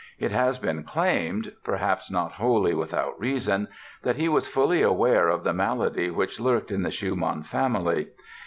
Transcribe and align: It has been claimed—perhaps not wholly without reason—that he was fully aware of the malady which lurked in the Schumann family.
It 0.17 0.31
has 0.31 0.57
been 0.57 0.81
claimed—perhaps 0.83 2.09
not 2.09 2.31
wholly 2.31 2.73
without 2.73 3.19
reason—that 3.19 4.15
he 4.15 4.27
was 4.27 4.47
fully 4.47 4.81
aware 4.81 5.27
of 5.27 5.43
the 5.43 5.53
malady 5.53 6.09
which 6.09 6.39
lurked 6.39 6.71
in 6.71 6.81
the 6.81 6.89
Schumann 6.89 7.43
family. 7.43 8.07